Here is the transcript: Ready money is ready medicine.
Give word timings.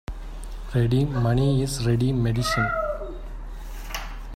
Ready 0.73 1.05
money 1.05 1.61
is 1.61 1.85
ready 1.85 2.11
medicine. 2.11 2.71